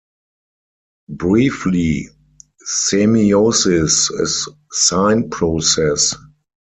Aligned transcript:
Briefly- 1.09 2.09
semiosis 2.67 4.09
is 4.19 4.49
sign 4.71 5.29
process. 5.29 6.15